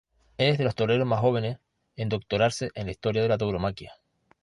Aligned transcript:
Es 0.39 0.57
de 0.57 0.63
los 0.63 0.73
toreros 0.73 1.05
más 1.07 1.19
jóvenes 1.19 1.59
en 1.95 2.09
doctorarse 2.09 2.71
en 2.73 2.87
la 2.87 2.91
historia 2.91 3.21
de 3.21 3.27
la 3.27 3.37
tauromaquia. 3.37 3.93